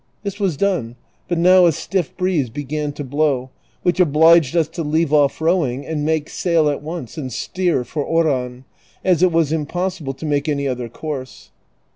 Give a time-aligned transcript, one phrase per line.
[0.23, 0.95] This was done,
[1.27, 3.51] but now a stiff breeze began to blow,
[3.83, 8.03] which obliged us to leave off rowing and make sail at once and steer for
[8.03, 8.63] Oran,
[9.05, 11.51] as it was impossible to make any other course.